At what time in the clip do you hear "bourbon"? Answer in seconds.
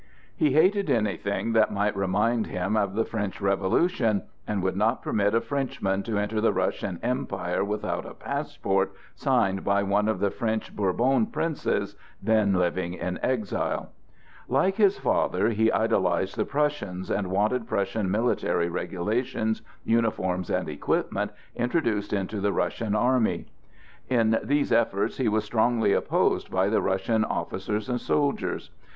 10.75-11.27